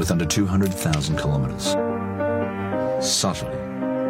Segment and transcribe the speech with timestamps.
[0.00, 1.76] with under 200,000 kilometres.
[3.06, 3.54] Subtly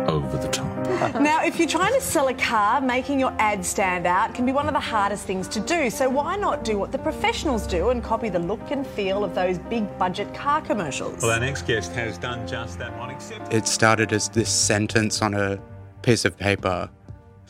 [0.07, 0.71] over the top.
[1.21, 4.53] Now, if you're trying to sell a car, making your ad stand out can be
[4.53, 5.91] one of the hardest things to do.
[5.91, 9.35] So why not do what the professionals do and copy the look and feel of
[9.35, 11.23] those big budget car commercials?
[11.23, 15.23] Well, our next guest has done just that one, except It started as this sentence
[15.23, 15.61] on a
[16.03, 16.89] piece of paper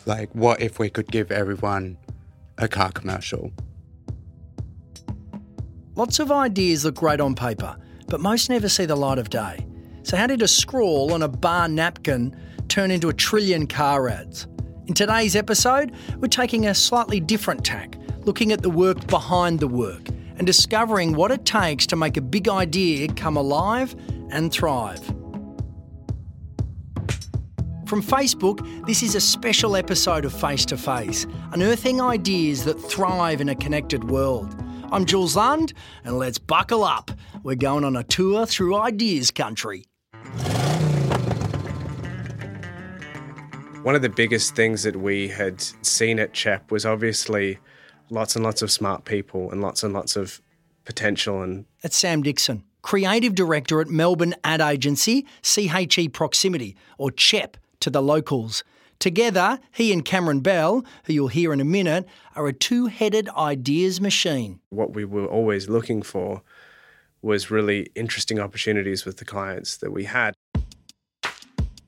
[0.07, 1.99] like, what if we could give everyone
[2.57, 3.53] a car commercial?
[5.95, 7.77] Lots of ideas look great on paper,
[8.11, 9.65] but most never see the light of day.
[10.03, 12.37] So, how did a scrawl on a bar napkin
[12.69, 14.47] turn into a trillion car ads?
[14.89, 19.69] In today's episode, we're taking a slightly different tack, looking at the work behind the
[19.69, 23.95] work and discovering what it takes to make a big idea come alive
[24.31, 25.05] and thrive.
[27.87, 33.41] From Facebook, this is a special episode of Face to Face, unearthing ideas that thrive
[33.41, 34.55] in a connected world.
[34.93, 35.73] I'm Jules Lund,
[36.05, 37.13] and let's buckle up.
[37.45, 39.85] We're going on a tour through ideas country.
[43.83, 47.59] One of the biggest things that we had seen at CHEP was obviously
[48.11, 50.43] lots and lots of smart people and lots and lots of
[50.85, 57.57] potential and That's Sam Dixon, Creative Director at Melbourne ad agency CHE Proximity, or CHEP
[57.79, 58.65] to the locals.
[59.01, 62.07] Together, he and Cameron Bell, who you'll hear in a minute,
[62.37, 64.61] are a two headed ideas machine.
[64.69, 66.43] what we were always looking for
[67.23, 70.35] was really interesting opportunities with the clients that we had.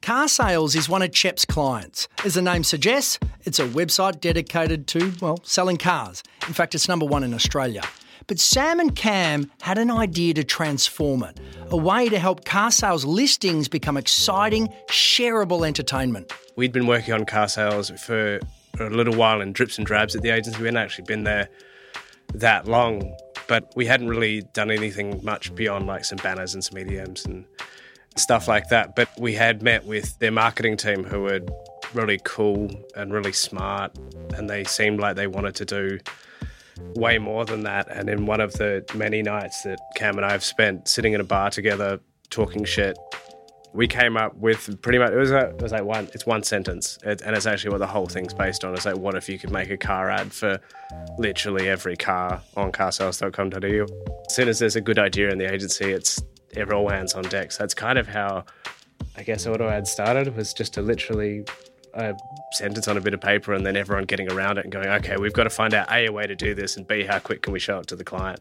[0.00, 2.08] Car Sales is one of CHEP's clients.
[2.24, 6.22] As the name suggests, it's a website dedicated to, well, selling cars.
[6.48, 7.83] In fact, it's number one in Australia.
[8.27, 11.39] But Sam and Cam had an idea to transform it,
[11.70, 16.33] a way to help car sales listings become exciting, shareable entertainment.
[16.56, 18.41] We'd been working on car sales for
[18.79, 20.59] a little while in drips and drabs at the agency.
[20.59, 21.48] We hadn't actually been there
[22.34, 23.14] that long,
[23.48, 27.45] but we hadn't really done anything much beyond like some banners and some EDMs and
[28.17, 28.95] stuff like that.
[28.95, 31.41] But we had met with their marketing team who were
[31.92, 33.97] really cool and really smart,
[34.35, 35.98] and they seemed like they wanted to do
[36.95, 37.89] way more than that.
[37.91, 41.20] And in one of the many nights that Cam and I have spent sitting in
[41.20, 42.01] a bar together
[42.31, 42.98] talking shit,
[43.75, 46.43] we came up with pretty much it was like, it was like one it's one
[46.43, 48.75] sentence it, and it's actually what the whole thing's based on.
[48.75, 50.61] It's like what if you could make a car ad for
[51.19, 54.23] literally every car on carsales.com.au.
[54.27, 56.23] As soon as there's a good idea in the agency, it's
[56.55, 57.53] every all hands on deck.
[57.53, 58.45] So that's kind of how
[59.17, 61.45] I guess auto ad started was just to literally
[61.95, 62.17] a
[62.53, 65.17] sentence on a bit of paper and then everyone getting around it and going, okay,
[65.17, 67.42] we've got to find out A, a way to do this, and B, how quick
[67.42, 68.41] can we show it to the client.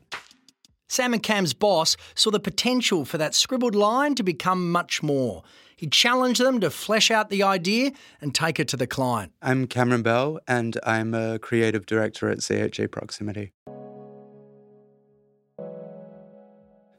[0.88, 5.42] Sam and Cam's boss saw the potential for that scribbled line to become much more.
[5.78, 9.32] He challenged them to flesh out the idea and take it to the client.
[9.42, 13.54] I'm Cameron Bell, and I'm a creative director at CHE Proximity.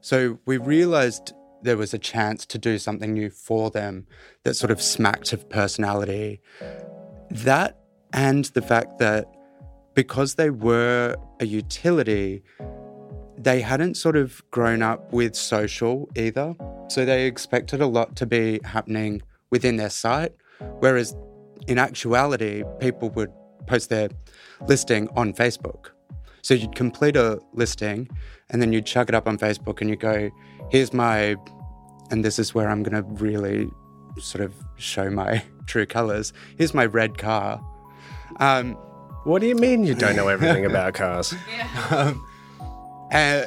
[0.00, 4.06] So we realized there was a chance to do something new for them
[4.44, 6.40] that sort of smacked of personality.
[7.30, 7.78] That
[8.12, 9.26] and the fact that
[9.94, 12.42] because they were a utility,
[13.38, 16.54] they hadn't sort of grown up with social either.
[16.88, 20.32] So they expected a lot to be happening within their site,
[20.80, 21.16] whereas
[21.66, 23.30] in actuality, people would
[23.66, 24.08] post their
[24.66, 25.90] listing on Facebook.
[26.42, 28.08] So you'd complete a listing
[28.50, 30.30] and then you'd chuck it up on Facebook and you go,
[30.72, 31.36] here's my,
[32.10, 33.70] and this is where I'm going to really
[34.18, 36.32] sort of show my true colors.
[36.58, 37.60] Here's my red car.
[38.40, 38.72] Um,
[39.24, 41.34] What do you mean you don't know everything about cars?
[43.12, 43.46] uh,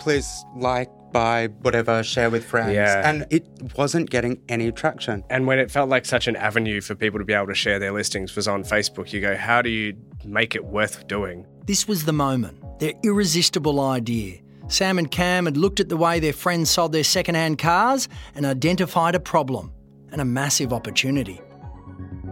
[0.00, 2.74] please like, buy, whatever, share with friends.
[2.74, 3.08] Yeah.
[3.08, 3.46] And it
[3.78, 5.22] wasn't getting any traction.
[5.30, 7.78] And when it felt like such an avenue for people to be able to share
[7.78, 11.46] their listings was on Facebook, you go, how do you make it worth doing?
[11.66, 14.38] This was the moment, their irresistible idea.
[14.68, 18.46] Sam and Cam had looked at the way their friends sold their second-hand cars and
[18.46, 19.72] identified a problem
[20.10, 21.40] and a massive opportunity.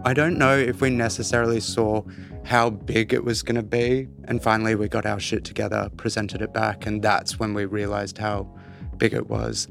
[0.03, 2.03] I don't know if we necessarily saw
[2.43, 4.09] how big it was going to be.
[4.25, 8.17] And finally, we got our shit together, presented it back, and that's when we realized
[8.17, 8.47] how
[8.97, 9.67] big it was.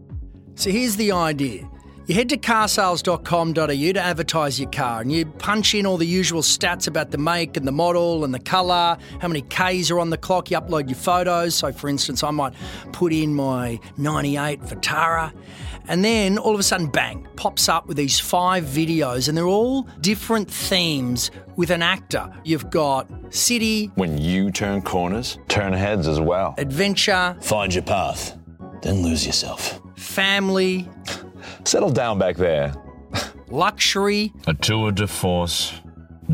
[0.55, 1.69] So here's the idea.
[2.08, 3.54] You head to carsales.com.au
[3.93, 7.56] to advertise your car and you punch in all the usual stats about the make
[7.56, 10.88] and the model and the colour, how many Ks are on the clock, you upload
[10.88, 11.54] your photos.
[11.54, 12.54] So, for instance, I might
[12.90, 15.32] put in my 98 Vitara
[15.87, 19.46] and then all of a sudden, bang, pops up with these five videos and they're
[19.46, 22.32] all different themes with an actor.
[22.44, 26.54] You've got city, When you turn corners, turn heads as well.
[26.58, 28.37] adventure, Find your path,
[28.82, 29.81] then lose yourself.
[29.96, 30.88] family,
[31.65, 32.75] Settle down back there.
[33.50, 35.73] luxury, A tour de force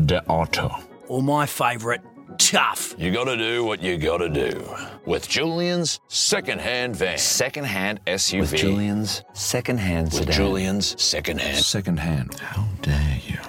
[0.05, 0.69] de auto.
[1.07, 2.01] or my favourite,
[2.37, 2.95] Tough.
[2.97, 4.63] You gotta do what you gotta do.
[5.05, 7.17] With Julian's secondhand van.
[7.17, 8.39] Secondhand SUV.
[8.39, 10.27] With Julian's secondhand sedan.
[10.27, 10.35] With.
[10.35, 11.57] Julian's secondhand.
[11.57, 12.39] Secondhand.
[12.39, 13.39] How dare you?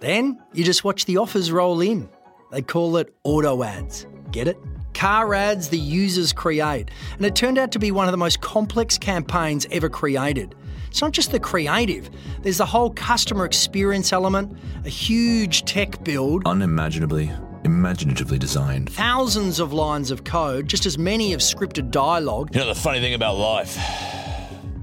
[0.00, 2.08] Then you just watch the offers roll in.
[2.52, 4.06] They call it auto ads.
[4.30, 4.56] Get it?
[4.96, 6.90] Car ads the users create.
[7.16, 10.54] And it turned out to be one of the most complex campaigns ever created.
[10.88, 12.08] It's not just the creative,
[12.40, 14.56] there's the whole customer experience element,
[14.86, 17.30] a huge tech build, Unimaginably,
[17.64, 18.88] imaginatively designed.
[18.90, 23.00] thousands of lines of code, just as many of scripted dialogue, You know the funny
[23.00, 23.76] thing about life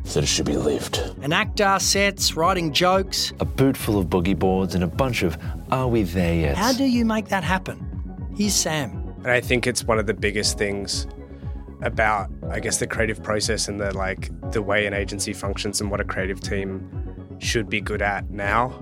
[0.05, 0.97] is that it should be lived.
[1.23, 3.33] and actor sets, writing jokes.
[3.39, 5.35] A boot full of boogie boards and a bunch of
[5.71, 6.55] Are we there yet?
[6.57, 7.79] How do you make that happen?
[8.37, 9.02] Here's Sam.
[9.23, 11.07] And I think it's one of the biggest things
[11.81, 15.89] about, I guess, the creative process and the like the way an agency functions and
[15.89, 18.73] what a creative team should be good at now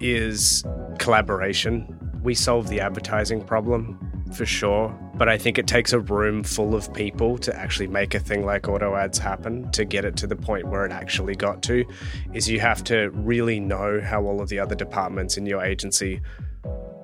[0.00, 0.64] is
[0.98, 1.98] collaboration.
[2.22, 3.98] We solve the advertising problem
[4.34, 8.14] for sure, but I think it takes a room full of people to actually make
[8.14, 11.34] a thing like auto ads happen to get it to the point where it actually
[11.34, 11.84] got to
[12.32, 16.20] is you have to really know how all of the other departments in your agency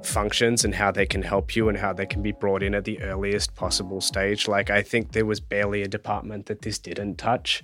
[0.05, 2.85] functions and how they can help you and how they can be brought in at
[2.85, 4.49] the earliest possible stage.
[4.49, 7.63] Like, I think there was barely a department that this didn't touch.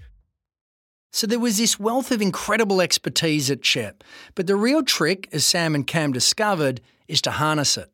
[1.12, 4.04] So there was this wealth of incredible expertise at CHEP,
[4.34, 7.90] but the real trick, as Sam and Cam discovered, is to harness it.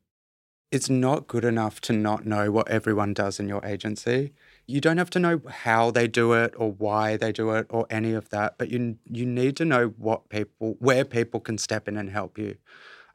[0.71, 4.33] It's not good enough to not know what everyone does in your agency.
[4.65, 7.85] You don't have to know how they do it or why they do it or
[7.89, 11.87] any of that, but you you need to know what people where people can step
[11.87, 12.57] in and help you.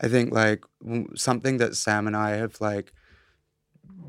[0.00, 0.64] I think like
[1.14, 2.92] something that Sam and I have like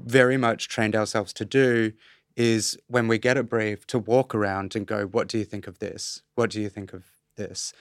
[0.06, 1.94] very much trained ourselves to do
[2.36, 5.68] is when we get a brief to walk around and go, what do you think
[5.68, 6.22] of this?
[6.36, 7.04] What do you think of
[7.36, 7.74] this?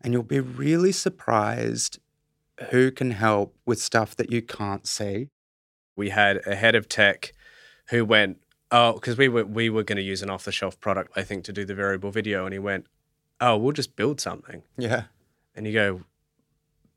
[0.00, 1.98] And you'll be really surprised
[2.70, 5.28] who can help with stuff that you can't see.
[5.96, 7.32] We had a head of tech
[7.88, 8.38] who went,
[8.72, 11.22] Oh, because we were we were going to use an off the shelf product, I
[11.22, 12.86] think, to do the variable video, and he went,
[13.40, 14.62] Oh, we'll just build something.
[14.76, 15.04] Yeah.
[15.54, 16.00] And you go,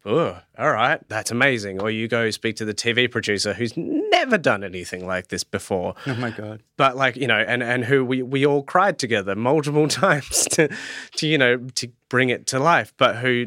[0.05, 1.81] Oh, all right, that's amazing.
[1.81, 5.93] Or you go speak to the TV producer who's never done anything like this before.
[6.07, 6.63] Oh my god.
[6.77, 10.69] but like you know and and who we we all cried together multiple times to
[11.17, 13.45] to you know to bring it to life but who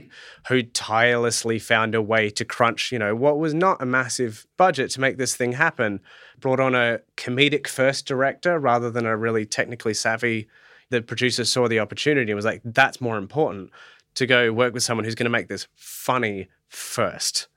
[0.49, 4.90] who tirelessly found a way to crunch you know what was not a massive budget
[4.90, 6.00] to make this thing happen
[6.38, 10.46] brought on a comedic first director rather than a really technically savvy
[10.90, 13.70] the producer saw the opportunity and was like that's more important
[14.14, 17.49] to go work with someone who's going to make this funny first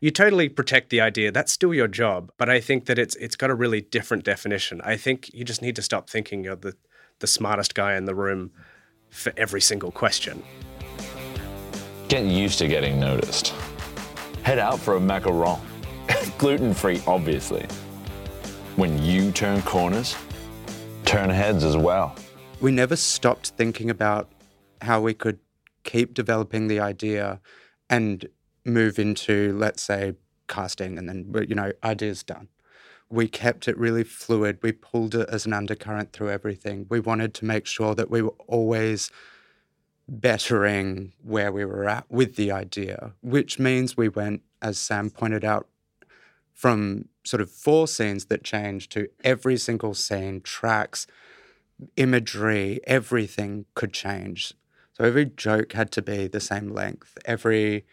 [0.00, 3.36] you totally protect the idea that's still your job but i think that it's it's
[3.36, 6.74] got a really different definition i think you just need to stop thinking you're the
[7.20, 8.50] the smartest guy in the room
[9.10, 10.42] for every single question
[12.12, 13.54] Get used to getting noticed.
[14.42, 15.58] Head out for a macaron.
[16.36, 17.66] Gluten free, obviously.
[18.76, 20.14] When you turn corners,
[21.06, 22.14] turn heads as well.
[22.60, 24.30] We never stopped thinking about
[24.82, 25.38] how we could
[25.84, 27.40] keep developing the idea
[27.90, 28.26] and
[28.64, 30.14] move into, let's say,
[30.48, 32.48] casting and then, you know, ideas done.
[33.10, 34.58] We kept it really fluid.
[34.62, 36.86] We pulled it as an undercurrent through everything.
[36.88, 39.10] We wanted to make sure that we were always
[40.08, 45.44] bettering where we were at with the idea, which means we went, as Sam pointed
[45.44, 45.68] out,
[46.52, 51.06] from sort of four scenes that changed to every single scene, tracks,
[51.96, 54.54] imagery, everything could change.
[54.92, 57.16] So every joke had to be the same length.
[57.24, 57.84] Every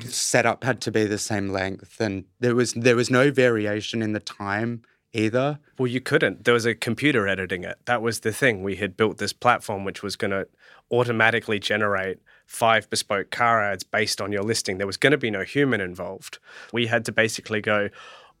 [0.00, 4.12] setup had to be the same length, and there was there was no variation in
[4.12, 5.60] the time either.
[5.78, 6.44] well you couldn't.
[6.44, 7.78] There was a computer editing it.
[7.84, 8.62] That was the thing.
[8.62, 10.48] We had built this platform which was going to
[10.90, 14.78] automatically generate five bespoke car ads based on your listing.
[14.78, 16.38] There was going to be no human involved.
[16.72, 17.90] We had to basically go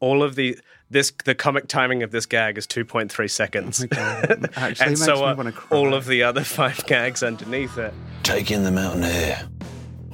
[0.04, 0.58] all of the
[0.90, 5.04] this the comic timing of this gag is 2.3 seconds oh God, actually and makes
[5.04, 5.78] so me are wanna cry.
[5.78, 9.48] all of the other five gags underneath it Take in the mountain air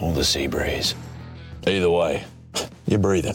[0.00, 0.94] or the sea breeze.
[1.66, 2.24] Either way,
[2.86, 3.34] you're breathing.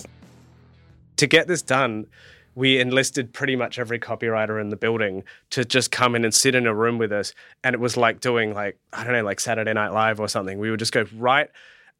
[1.17, 2.07] to get this done,
[2.55, 6.55] we enlisted pretty much every copywriter in the building to just come in and sit
[6.55, 7.33] in a room with us.
[7.63, 10.57] And it was like doing like, I don't know, like Saturday Night Live or something.
[10.57, 11.50] We would just go write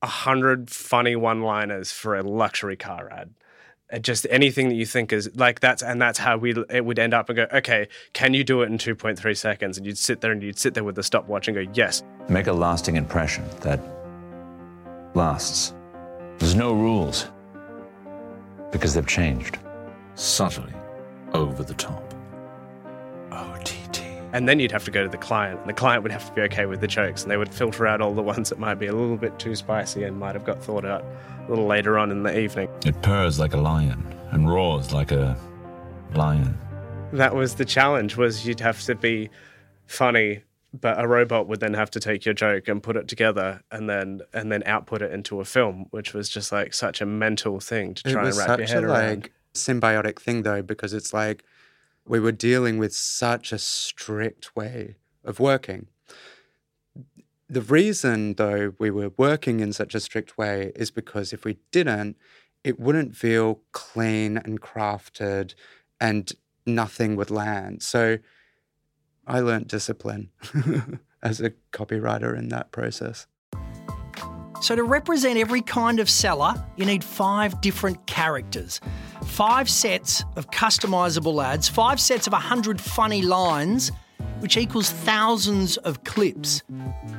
[0.01, 3.33] a hundred funny one-liners for a luxury car ad.
[3.95, 6.99] And just anything that you think is like that's and that's how we it would
[6.99, 10.19] end up and go okay can you do it in 2.3 seconds and you'd sit
[10.19, 13.45] there and you'd sit there with the stopwatch and go yes Make a lasting impression
[13.61, 13.79] that
[15.13, 15.73] lasts
[16.39, 17.29] There's no rules.
[18.71, 19.59] because they've changed.
[20.15, 20.73] Subtly
[21.33, 22.13] over the top.
[23.31, 23.75] Oh, OTT
[24.36, 26.32] And then you'd have to go to the client, and the client would have to
[26.34, 28.75] be okay with the jokes, and they would filter out all the ones that might
[28.75, 31.06] be a little bit too spicy and might have got thought out
[31.48, 32.68] a little later on in the evening.
[32.86, 35.38] It purrs like a lion and roars like a
[36.15, 36.58] lion.
[37.13, 39.30] That was the challenge was you'd have to be
[39.86, 40.42] funny
[40.82, 43.89] but a robot would then have to take your joke and put it together and
[43.89, 47.60] then and then output it into a film which was just like such a mental
[47.60, 50.42] thing to try it was and wrap such your head a around like symbiotic thing
[50.42, 51.44] though because it's like
[52.07, 55.88] we were dealing with such a strict way of working.
[57.50, 61.57] The reason though we were working in such a strict way is because if we
[61.71, 62.17] didn't
[62.63, 65.53] it wouldn't feel clean and crafted
[66.01, 66.31] and
[66.65, 67.83] nothing would land.
[67.83, 68.17] So
[69.27, 70.29] i learned discipline
[71.24, 73.25] as a copywriter in that process
[74.62, 78.79] So, to represent every kind of seller, you need five different characters,
[79.24, 83.91] five sets of customizable ads, five sets of 100 funny lines,
[84.39, 86.63] which equals thousands of clips.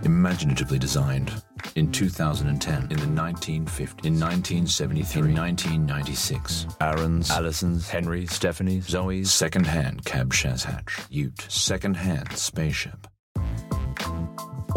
[0.05, 1.33] Imaginatively designed
[1.75, 6.67] in 2010, in the 1950s, in 1973, in 1996.
[6.81, 13.07] Aaron's, Allison's, Henry's, Stephanie's, Zoe's, second-hand cab Shazhatch, Ute, second-hand spaceship.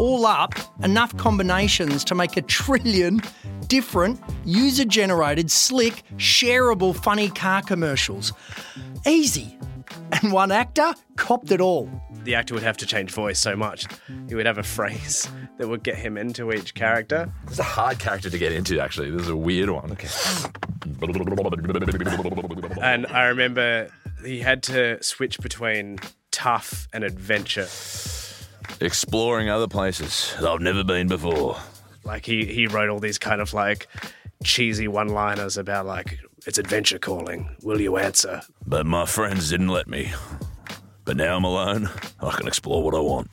[0.00, 3.20] All up, enough combinations to make a trillion
[3.66, 8.32] different, user generated, slick, shareable, funny car commercials.
[9.06, 9.58] Easy.
[10.10, 11.90] And one actor copped it all.
[12.24, 13.86] the actor would have to change voice so much
[14.26, 15.28] he would have a phrase
[15.58, 18.80] that would get him into each character This is a hard character to get into,
[18.80, 19.10] actually.
[19.10, 19.92] This is a weird one.
[19.92, 20.08] Okay.
[22.80, 23.90] and i remember
[24.24, 25.98] he had to switch between
[26.30, 27.68] tough and adventure
[28.80, 31.56] Exploring other places that I've never been before.
[32.04, 33.88] like he he wrote all these kind of like
[34.42, 39.68] cheesy one liners about like it's adventure calling will you answer But my friends didn't
[39.68, 40.12] let me.
[41.04, 41.90] But now I'm alone.
[42.20, 43.28] I can explore what I want.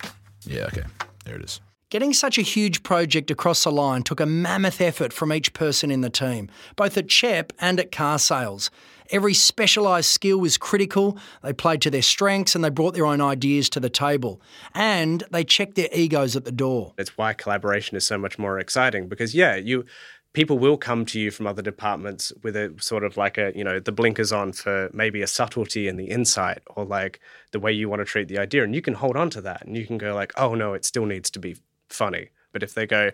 [0.46, 0.84] Yeah, okay.
[1.25, 1.62] There it is.
[1.89, 5.89] Getting such a huge project across the line took a mammoth effort from each person
[5.89, 8.70] in the team, both at CHEP and at car sales.
[9.10, 13.22] Every specialised skill was critical, they played to their strengths and they brought their own
[13.22, 14.41] ideas to the table.
[14.74, 16.94] And they checked their egos at the door.
[16.98, 19.86] That's why collaboration is so much more exciting because yeah you
[20.34, 23.63] people will come to you from other departments with a sort of like a you
[23.63, 27.22] know the blinkers on for maybe a subtlety and the insight or like
[27.53, 29.65] the way you want to treat the idea and you can hold on to that
[29.65, 31.56] and you can go like oh no it still needs to be
[31.89, 33.12] funny but if they go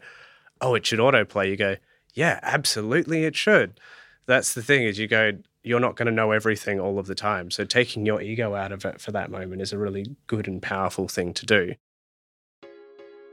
[0.61, 1.75] oh it should autoplay you go
[2.13, 3.79] yeah absolutely it should
[4.25, 5.31] that's the thing is you go
[5.63, 8.71] you're not going to know everything all of the time so taking your ego out
[8.71, 11.73] of it for that moment is a really good and powerful thing to do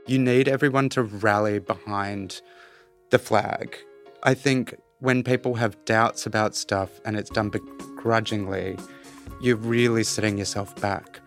[0.07, 2.41] you need everyone to rally behind
[3.11, 3.77] the flag.
[4.23, 8.77] I think when people have doubts about stuff and it's done begrudgingly,
[9.41, 11.19] you're really setting yourself back.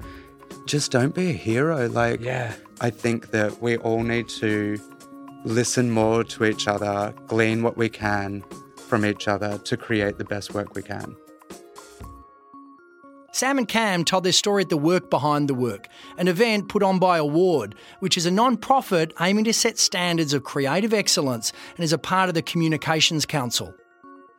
[0.67, 1.89] Just don't be a hero.
[1.89, 2.55] Like, Yeah.
[2.81, 4.79] I think that we all need to
[5.45, 8.43] listen more to each other, glean what we can
[8.89, 11.17] from each other to create the best work we can.
[13.33, 15.89] Sam and Cam told their story at the Work Behind the Work,
[16.19, 20.33] an event put on by Award, which is a non profit aiming to set standards
[20.33, 23.75] of creative excellence and is a part of the Communications Council.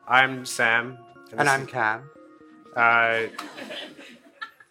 [0.08, 0.96] i'm sam
[1.36, 2.08] And I'm Cam.
[2.74, 3.22] Uh,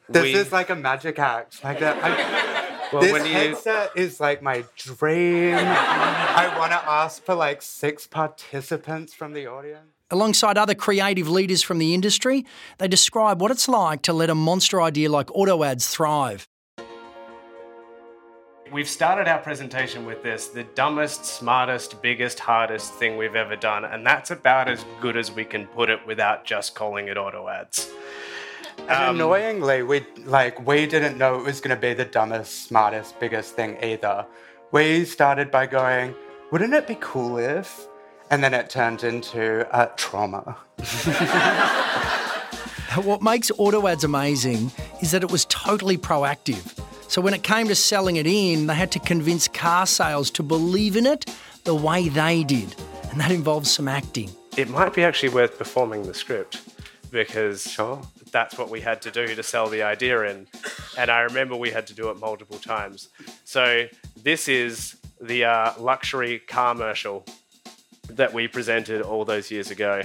[0.10, 1.64] This we- is like a magic act.
[1.64, 2.65] Like that.
[2.96, 5.56] I, well, this when you, headset is like my dream.
[5.56, 9.88] I want to ask for like six participants from the audience.
[10.12, 12.46] Alongside other creative leaders from the industry,
[12.78, 16.48] they describe what it's like to let a monster idea like auto ads thrive.
[18.72, 23.86] we've started our presentation with this the dumbest, smartest, biggest, hardest thing we've ever done,
[23.86, 27.48] and that's about as good as we can put it without just calling it auto
[27.48, 27.90] ads.
[28.88, 32.68] And Um, annoyingly, we like we didn't know it was going to be the dumbest,
[32.68, 34.26] smartest, biggest thing either.
[34.72, 36.14] We started by going,
[36.52, 37.88] "Wouldn't it be cool if?"
[38.30, 40.58] And then it turned into uh, trauma.
[43.04, 46.80] What makes auto ads amazing is that it was totally proactive.
[47.10, 50.44] So when it came to selling it in, they had to convince car sales to
[50.44, 51.26] believe in it
[51.66, 52.74] the way they did.
[53.12, 54.30] And that involves some acting.
[54.56, 56.62] It might be actually worth performing the script
[57.12, 58.02] because Sure.
[58.36, 60.46] That's what we had to do to sell the idea in.
[60.98, 63.08] And I remember we had to do it multiple times.
[63.46, 63.88] So
[64.22, 67.26] this is the uh, luxury car commercial
[68.10, 70.02] that we presented all those years ago.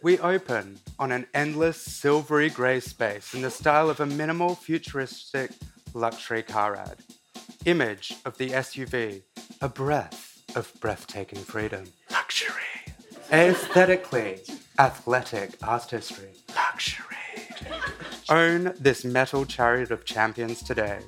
[0.00, 5.50] We open on an endless silvery grey space in the style of a minimal futuristic
[5.94, 6.98] luxury car ad.
[7.64, 9.22] Image of the SUV,
[9.60, 11.86] a breath of breathtaking freedom.
[12.12, 12.62] Luxury,
[13.32, 14.40] Aesthetically,
[14.78, 16.30] athletic artistry.
[18.28, 18.66] Luxury.
[18.66, 21.00] Own this metal chariot of champions today.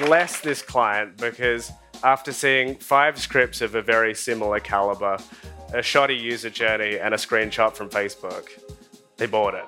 [0.00, 1.70] Bless this client because
[2.02, 5.18] after seeing five scripts of a very similar caliber,
[5.74, 8.48] a shoddy user journey, and a screenshot from Facebook,
[9.18, 9.64] they bought it.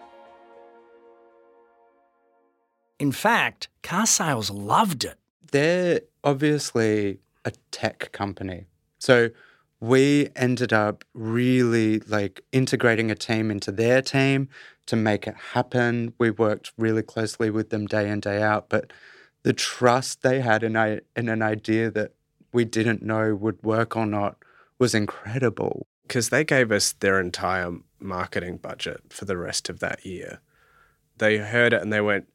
[2.98, 5.18] In fact, car sales loved it.
[5.50, 8.66] They're obviously a tech company.
[8.98, 9.30] So
[9.82, 14.48] we ended up really like integrating a team into their team
[14.86, 16.14] to make it happen.
[16.18, 18.68] We worked really closely with them day in, day out.
[18.68, 18.92] But
[19.42, 22.12] the trust they had in, a, in an idea that
[22.52, 24.36] we didn't know would work or not
[24.78, 25.88] was incredible.
[26.06, 30.40] Because they gave us their entire marketing budget for the rest of that year.
[31.18, 32.28] They heard it and they went,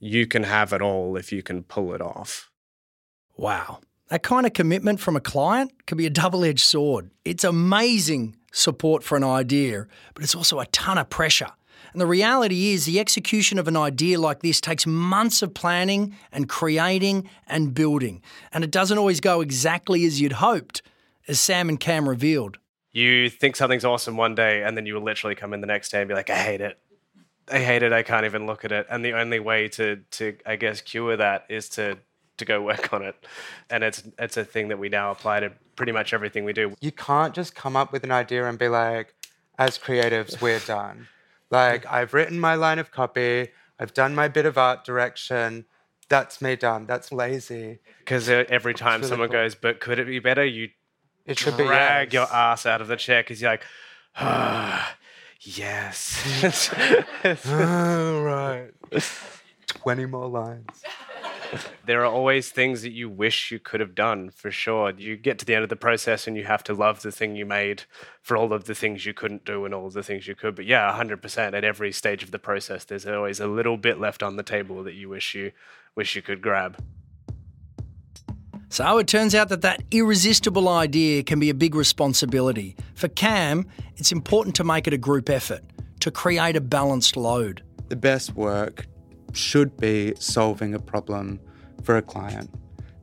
[0.00, 2.50] You can have it all if you can pull it off.
[3.36, 3.80] Wow.
[4.08, 7.10] That kind of commitment from a client can be a double edged sword.
[7.24, 11.50] It's amazing support for an idea, but it's also a ton of pressure.
[11.92, 16.14] And the reality is, the execution of an idea like this takes months of planning
[16.30, 18.22] and creating and building.
[18.52, 20.82] And it doesn't always go exactly as you'd hoped,
[21.26, 22.58] as Sam and Cam revealed.
[22.92, 25.90] You think something's awesome one day, and then you will literally come in the next
[25.90, 26.78] day and be like, I hate it.
[27.50, 27.92] I hate it.
[27.92, 28.86] I can't even look at it.
[28.90, 31.98] And the only way to, to I guess, cure that is to
[32.38, 33.16] to go work on it.
[33.70, 36.74] And it's it's a thing that we now apply to pretty much everything we do.
[36.80, 39.14] You can't just come up with an idea and be like,
[39.58, 41.08] as creatives, we're done.
[41.50, 45.66] Like, I've written my line of copy, I've done my bit of art direction.
[46.08, 46.86] That's me done.
[46.86, 47.80] That's lazy.
[47.98, 49.40] Because every time really someone cool.
[49.40, 50.44] goes, but could it be better?
[50.44, 50.68] You
[51.24, 52.14] It should be drag yes.
[52.14, 53.64] your ass out of the chair because you're like,
[54.16, 54.96] ah,
[55.40, 56.72] yes.
[57.46, 58.70] oh, right.
[59.66, 60.82] 20 more lines.
[61.86, 64.90] There are always things that you wish you could have done for sure.
[64.90, 67.36] You get to the end of the process and you have to love the thing
[67.36, 67.84] you made
[68.22, 70.54] for all of the things you couldn't do and all of the things you could.
[70.54, 74.22] But yeah, 100% at every stage of the process, there's always a little bit left
[74.22, 75.52] on the table that you wish you
[75.94, 76.76] wish you could grab.
[78.68, 82.76] So it turns out that that irresistible idea can be a big responsibility.
[82.94, 85.62] For Cam, it's important to make it a group effort,
[86.00, 87.62] to create a balanced load.
[87.88, 88.86] The best work
[89.32, 91.40] should be solving a problem
[91.82, 92.50] for a client.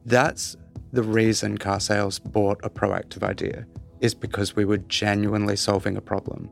[0.06, 0.58] That's
[0.92, 3.66] the reason car sales bought a proactive idea,
[4.02, 6.50] is because we were genuinely solving a problem.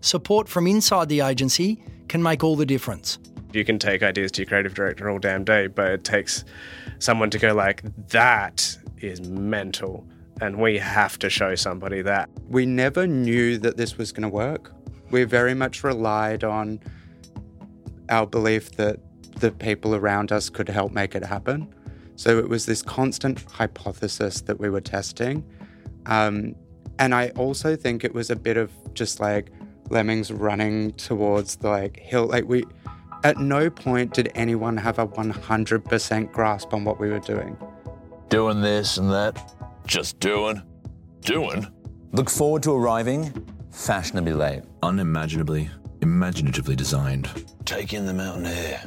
[0.00, 3.18] Support from inside the agency can make all the difference.
[3.52, 6.44] You can take ideas to your creative director all damn day, but it takes
[6.98, 10.06] someone to go like, that is mental.
[10.40, 12.28] And we have to show somebody that.
[12.48, 14.72] We never knew that this was going to work.
[15.10, 16.80] We very much relied on
[18.08, 18.98] our belief that
[19.40, 21.72] the people around us could help make it happen.
[22.16, 25.44] So it was this constant hypothesis that we were testing.
[26.06, 26.54] Um,
[26.98, 29.50] and I also think it was a bit of just like
[29.90, 32.26] lemmings running towards the like hill.
[32.26, 32.64] Like we,
[33.24, 37.56] at no point did anyone have a 100% grasp on what we were doing.
[38.28, 39.52] Doing this and that.
[39.86, 40.62] Just doing.
[41.20, 41.66] Doing?
[42.12, 43.32] Look forward to arriving
[43.74, 44.62] fashionably late.
[44.82, 45.68] Unimaginably,
[46.04, 47.28] imaginatively designed.
[47.64, 48.84] Take in the mountain air.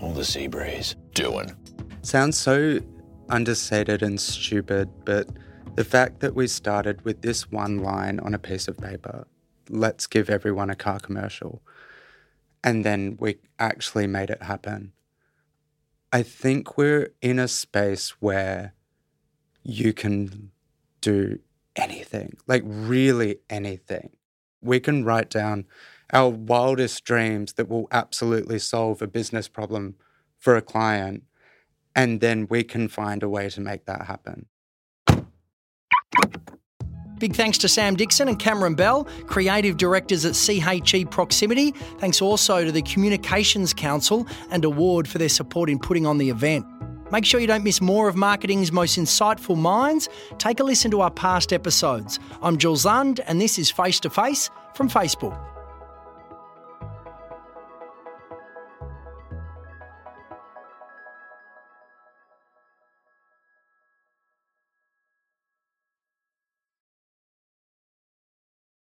[0.00, 0.96] All the sea breeze.
[1.12, 1.54] Doing.
[2.00, 2.80] Sounds so
[3.28, 5.28] understated and stupid, but
[5.76, 9.26] the fact that we started with this one line on a piece of paper,
[9.68, 11.62] let's give everyone a car commercial,
[12.64, 14.92] and then we actually made it happen.
[16.10, 18.72] I think we're in a space where
[19.62, 20.50] you can
[21.02, 21.40] do
[21.76, 24.16] anything, like really anything.
[24.62, 25.66] We can write down
[26.12, 29.96] our wildest dreams that will absolutely solve a business problem
[30.38, 31.24] for a client,
[31.94, 34.46] and then we can find a way to make that happen.
[37.18, 41.72] Big thanks to Sam Dixon and Cameron Bell, creative directors at CHE Proximity.
[41.98, 46.30] Thanks also to the Communications Council and Award for their support in putting on the
[46.30, 46.64] event.
[47.10, 50.08] Make sure you don't miss more of marketing's most insightful minds.
[50.38, 52.20] Take a listen to our past episodes.
[52.42, 55.47] I'm Jules Lund, and this is Face to Face from Facebook.